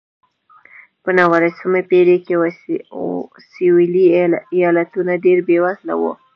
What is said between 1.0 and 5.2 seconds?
په نولسمې پېړۍ کې سوېلي ایالتونه